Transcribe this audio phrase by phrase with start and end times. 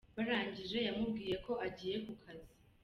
[0.15, 2.53] Barangije yamubwiye ko agiye ku kazi.